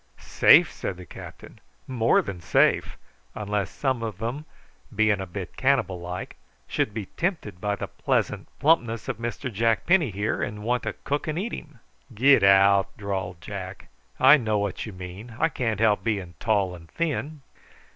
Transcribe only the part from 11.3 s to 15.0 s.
eat him." "Get out!" drawled Jack. "I know what you